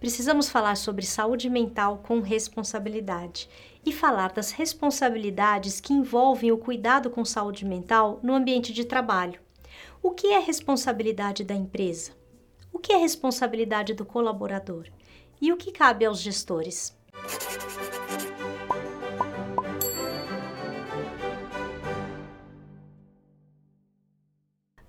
[0.00, 3.48] Precisamos falar sobre saúde mental com responsabilidade
[3.84, 9.40] e falar das responsabilidades que envolvem o cuidado com saúde mental no ambiente de trabalho.
[10.02, 12.12] O que é responsabilidade da empresa?
[12.72, 14.86] O que é responsabilidade do colaborador?
[15.40, 16.97] E o que cabe aos gestores?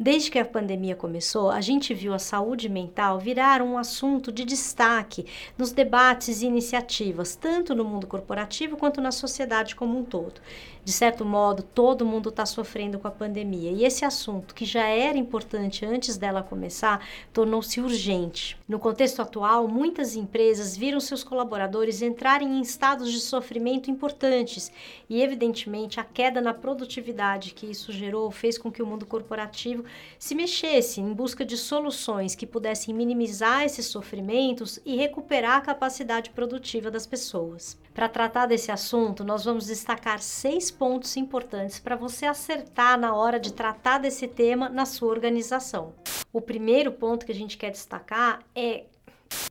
[0.10, 4.43] Desde que a pandemia começou, a gente viu a saúde mental virar um assunto de
[4.43, 10.42] destaque nos debates e iniciativas, tanto no mundo corporativo quanto na sociedade como um todo.
[10.84, 14.87] De certo modo, todo mundo está sofrendo com a pandemia e esse assunto, que já
[14.87, 18.57] era importante antes dela começar, tornou-se urgente.
[18.68, 24.71] No contexto atual, muitas empresas viram seus colaboradores entrarem em estados de sofrimento importantes
[25.07, 29.86] e, evidentemente, a queda na produtividade que isso gerou fez com que o mundo corporativo
[30.18, 36.30] se mexesse em busca de soluções que pudessem minimizar esses sofrimentos e recuperar a capacidade
[36.30, 37.78] produtiva das pessoas.
[37.94, 43.40] Para tratar desse assunto, nós vamos destacar seis pontos importantes para você acertar na hora
[43.40, 45.94] de tratar desse tema na sua organização.
[46.32, 48.86] O primeiro ponto que a gente quer destacar é,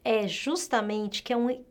[0.04, 1.64] é justamente que é um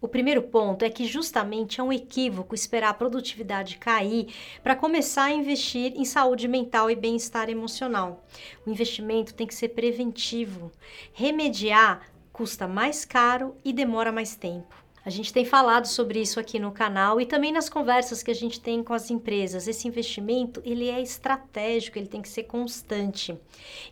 [0.00, 5.24] o primeiro ponto é que justamente é um equívoco esperar a produtividade cair para começar
[5.24, 8.24] a investir em saúde mental e bem-estar emocional.
[8.66, 10.70] O investimento tem que ser preventivo.
[11.12, 14.85] Remediar custa mais caro e demora mais tempo.
[15.06, 18.34] A gente tem falado sobre isso aqui no canal e também nas conversas que a
[18.34, 19.68] gente tem com as empresas.
[19.68, 23.38] Esse investimento, ele é estratégico, ele tem que ser constante.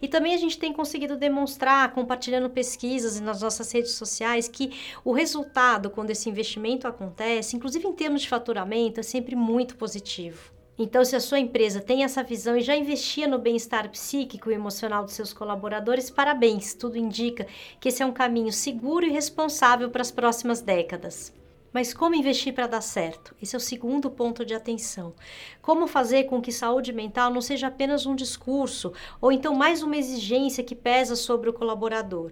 [0.02, 4.72] E também a gente tem conseguido demonstrar, compartilhando pesquisas nas nossas redes sociais, que
[5.04, 10.52] o resultado quando esse investimento acontece, inclusive em termos de faturamento, é sempre muito positivo.
[10.76, 14.54] Então, se a sua empresa tem essa visão e já investia no bem-estar psíquico e
[14.54, 16.74] emocional dos seus colaboradores, parabéns!
[16.74, 17.46] Tudo indica
[17.78, 21.32] que esse é um caminho seguro e responsável para as próximas décadas.
[21.74, 23.34] Mas como investir para dar certo?
[23.42, 25.12] Esse é o segundo ponto de atenção.
[25.60, 29.96] Como fazer com que saúde mental não seja apenas um discurso ou então mais uma
[29.96, 32.30] exigência que pesa sobre o colaborador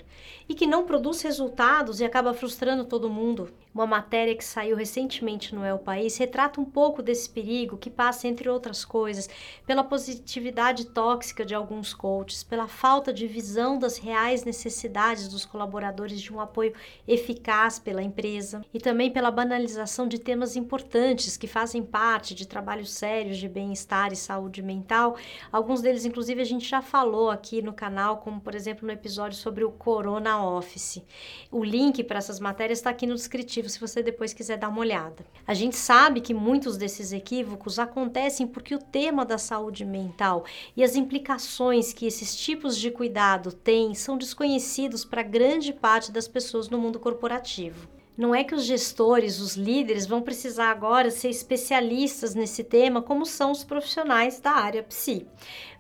[0.49, 3.53] e que não produz resultados e acaba frustrando todo mundo?
[3.75, 8.29] Uma matéria que saiu recentemente no El País retrata um pouco desse perigo que passa,
[8.29, 9.31] entre outras coisas,
[9.67, 16.21] pela positividade tóxica de alguns coaches, pela falta de visão das reais necessidades dos colaboradores
[16.21, 16.75] de um apoio
[17.09, 22.93] eficaz pela empresa e também pela banalização de temas importantes que fazem parte de trabalhos
[22.93, 25.17] sérios de bem-estar e saúde mental.
[25.51, 29.37] Alguns deles, inclusive, a gente já falou aqui no canal, como por exemplo no episódio
[29.37, 31.03] sobre o Corona Office.
[31.51, 34.81] O link para essas matérias está aqui no descritivo se você depois quiser dar uma
[34.81, 35.25] olhada.
[35.47, 40.45] A gente sabe que muitos desses equívocos acontecem porque o tema da saúde mental
[40.77, 46.29] e as implicações que esses tipos de cuidado têm são desconhecidos para grande parte das
[46.29, 48.02] pessoas no mundo corporativo.
[48.17, 53.25] Não é que os gestores, os líderes vão precisar agora ser especialistas nesse tema, como
[53.25, 55.27] são os profissionais da área psi.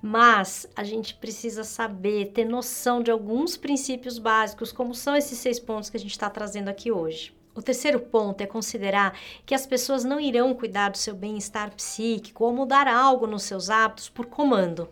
[0.00, 5.60] Mas a gente precisa saber, ter noção de alguns princípios básicos, como são esses seis
[5.60, 7.34] pontos que a gente está trazendo aqui hoje.
[7.54, 12.44] O terceiro ponto é considerar que as pessoas não irão cuidar do seu bem-estar psíquico
[12.44, 14.88] ou mudar algo nos seus hábitos por comando.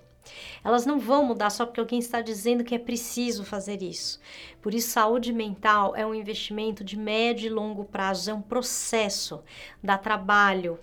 [0.64, 4.20] Elas não vão mudar só porque alguém está dizendo que é preciso fazer isso.
[4.60, 9.42] Por isso, saúde mental é um investimento de médio e longo prazo, é um processo,
[9.82, 10.78] dá trabalho,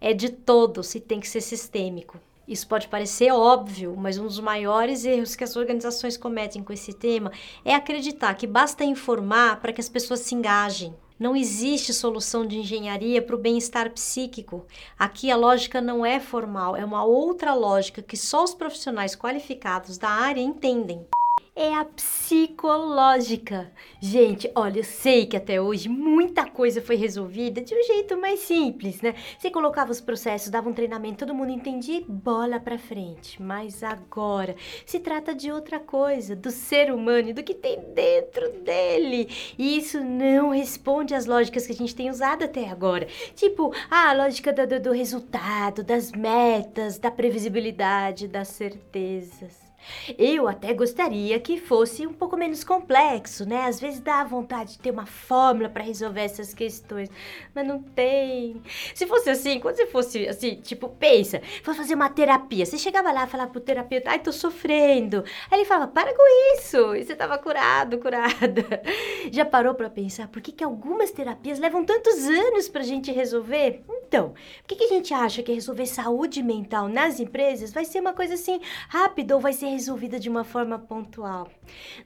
[0.00, 2.18] é de todos e tem que ser sistêmico.
[2.46, 6.92] Isso pode parecer óbvio, mas um dos maiores erros que as organizações cometem com esse
[6.92, 7.32] tema
[7.64, 10.94] é acreditar que basta informar para que as pessoas se engajem.
[11.22, 14.66] Não existe solução de engenharia para o bem-estar psíquico.
[14.98, 19.98] Aqui a lógica não é formal, é uma outra lógica que só os profissionais qualificados
[19.98, 21.06] da área entendem
[21.54, 23.70] é a psicológica.
[24.00, 28.40] Gente, olha, eu sei que até hoje muita coisa foi resolvida de um jeito mais
[28.40, 29.14] simples, né?
[29.38, 33.40] Você colocava os processos, dava um treinamento, todo mundo entendia bola pra frente.
[33.40, 38.50] Mas agora se trata de outra coisa, do ser humano e do que tem dentro
[38.62, 39.28] dele.
[39.58, 43.06] E isso não responde às lógicas que a gente tem usado até agora.
[43.34, 49.71] Tipo, a lógica do, do resultado, das metas, da previsibilidade, das certezas.
[50.18, 53.66] Eu até gostaria que fosse um pouco menos complexo, né?
[53.66, 57.08] Às vezes dá vontade de ter uma fórmula para resolver essas questões,
[57.54, 58.62] mas não tem.
[58.94, 62.64] Se fosse assim, quando você fosse assim, tipo, pensa, vou fazer uma terapia.
[62.64, 65.24] Você chegava lá e falava pro terapeuta, ai, tô sofrendo.
[65.50, 66.94] Aí ele falava, para com isso.
[66.94, 68.82] E você tava curado, curada.
[69.30, 73.82] Já parou para pensar por que, que algumas terapias levam tantos anos pra gente resolver?
[74.06, 78.00] Então, por que, que a gente acha que resolver saúde mental nas empresas vai ser
[78.00, 81.48] uma coisa assim rápida ou vai ser resolvida de uma forma pontual?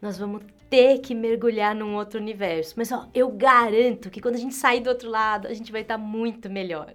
[0.00, 2.74] Nós vamos ter que mergulhar num outro universo.
[2.76, 5.82] Mas ó, eu garanto que quando a gente sair do outro lado, a gente vai
[5.82, 6.94] estar muito melhor.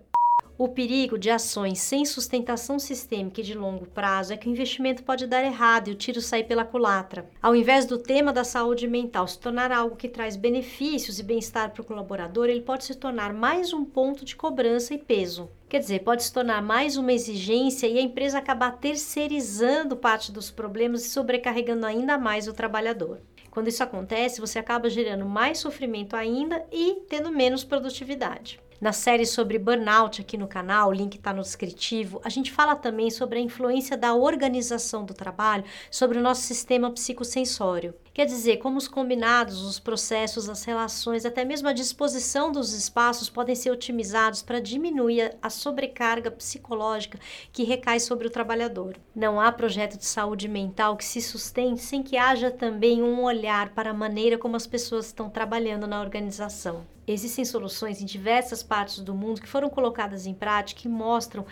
[0.63, 5.01] O perigo de ações sem sustentação sistêmica e de longo prazo é que o investimento
[5.01, 7.27] pode dar errado e o tiro sair pela culatra.
[7.41, 11.71] Ao invés do tema da saúde mental se tornar algo que traz benefícios e bem-estar
[11.71, 15.49] para o colaborador, ele pode se tornar mais um ponto de cobrança e peso.
[15.67, 20.51] Quer dizer, pode se tornar mais uma exigência e a empresa acabar terceirizando parte dos
[20.51, 23.19] problemas e sobrecarregando ainda mais o trabalhador.
[23.49, 28.59] Quando isso acontece, você acaba gerando mais sofrimento ainda e tendo menos produtividade.
[28.81, 32.75] Na série sobre burnout aqui no canal, o link está no descritivo, a gente fala
[32.75, 37.93] também sobre a influência da organização do trabalho sobre o nosso sistema psicossensório.
[38.13, 43.29] Quer dizer, como os combinados, os processos, as relações, até mesmo a disposição dos espaços
[43.29, 47.17] podem ser otimizados para diminuir a sobrecarga psicológica
[47.53, 48.97] que recai sobre o trabalhador.
[49.15, 53.69] Não há projeto de saúde mental que se sustente sem que haja também um olhar
[53.69, 56.85] para a maneira como as pessoas estão trabalhando na organização.
[57.07, 61.45] Existem soluções em diversas partes do mundo que foram colocadas em prática e mostram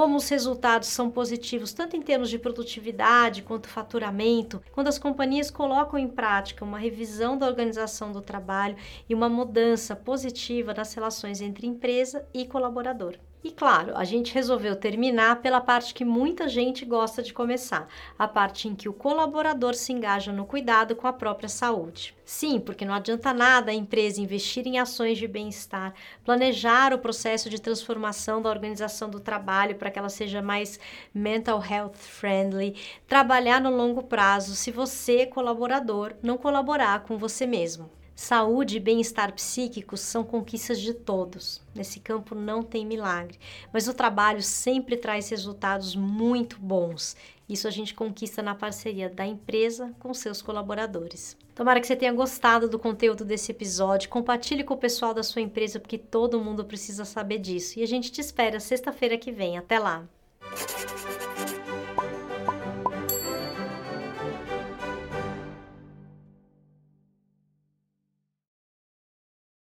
[0.00, 5.50] como os resultados são positivos, tanto em termos de produtividade quanto faturamento, quando as companhias
[5.50, 11.42] colocam em prática uma revisão da organização do trabalho e uma mudança positiva nas relações
[11.42, 13.18] entre empresa e colaborador.
[13.42, 17.88] E claro, a gente resolveu terminar pela parte que muita gente gosta de começar,
[18.18, 22.14] a parte em que o colaborador se engaja no cuidado com a própria saúde.
[22.22, 27.48] Sim, porque não adianta nada a empresa investir em ações de bem-estar, planejar o processo
[27.48, 30.78] de transformação da organização do trabalho para que ela seja mais
[31.14, 32.76] mental health friendly,
[33.08, 37.90] trabalhar no longo prazo se você, colaborador, não colaborar com você mesmo.
[38.22, 41.62] Saúde e bem-estar psíquicos são conquistas de todos.
[41.74, 43.38] Nesse campo não tem milagre,
[43.72, 47.16] mas o trabalho sempre traz resultados muito bons.
[47.48, 51.34] Isso a gente conquista na parceria da empresa com seus colaboradores.
[51.54, 54.10] Tomara que você tenha gostado do conteúdo desse episódio.
[54.10, 57.78] Compartilhe com o pessoal da sua empresa, porque todo mundo precisa saber disso.
[57.78, 59.56] E a gente te espera sexta-feira que vem.
[59.56, 60.06] Até lá!